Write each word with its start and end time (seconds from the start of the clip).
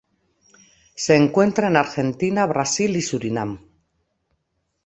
Se 0.95 1.15
encuentra 1.15 1.67
en 1.67 1.77
Argentina, 1.77 2.47
Brasil 2.47 2.95
y 2.95 3.03
Surinam. 3.03 3.59